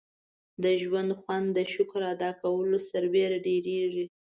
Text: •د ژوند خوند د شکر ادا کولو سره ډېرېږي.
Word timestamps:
•د 0.63 0.65
ژوند 0.81 1.11
خوند 1.19 1.47
د 1.57 1.59
شکر 1.73 2.01
ادا 2.13 2.29
کولو 2.41 2.77
سره 2.89 3.07
ډېرېږي. 3.47 4.05